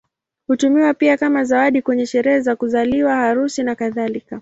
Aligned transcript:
Hutumiwa 0.47 0.93
pia 0.93 1.17
kama 1.17 1.43
zawadi 1.43 1.81
kwenye 1.81 2.05
sherehe 2.07 2.41
za 2.41 2.55
kuzaliwa, 2.55 3.15
harusi, 3.15 3.63
nakadhalika. 3.63 4.39